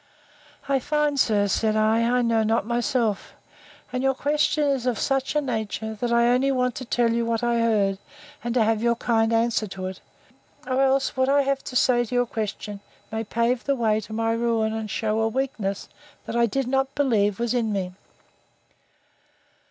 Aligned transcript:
I 0.67 0.79
find, 0.79 1.19
sir, 1.19 1.47
said 1.47 1.75
I, 1.75 1.99
I 2.01 2.23
know 2.23 2.41
not 2.41 2.65
myself; 2.65 3.35
and 3.93 4.01
your 4.01 4.15
question 4.15 4.63
is 4.67 4.87
of 4.87 4.97
such 4.97 5.35
a 5.35 5.41
nature, 5.41 5.93
that 5.93 6.11
I 6.11 6.29
only 6.29 6.51
want 6.51 6.73
to 6.77 6.85
tell 6.85 7.13
you 7.13 7.23
what 7.23 7.43
I 7.43 7.59
heard, 7.59 7.99
and 8.43 8.51
to 8.55 8.63
have 8.63 8.81
your 8.81 8.95
kind 8.95 9.31
answer 9.31 9.67
to 9.67 9.85
it; 9.85 10.01
or 10.65 10.81
else, 10.81 11.15
what 11.15 11.29
I 11.29 11.43
have 11.43 11.63
to 11.65 11.75
say 11.75 12.03
to 12.03 12.15
your 12.15 12.25
question, 12.25 12.79
may 13.11 13.23
pave 13.23 13.65
the 13.65 13.75
way 13.75 13.99
to 13.99 14.11
my 14.11 14.31
ruin, 14.31 14.73
and 14.73 14.89
shew 14.89 15.19
a 15.19 15.27
weakness 15.27 15.87
that 16.25 16.35
I 16.35 16.47
did 16.47 16.65
not 16.65 16.95
believe 16.95 17.39
was 17.39 17.53
in 17.53 17.71
me. 17.71 17.93